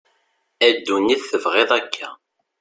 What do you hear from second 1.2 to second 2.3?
tebγiḍ akka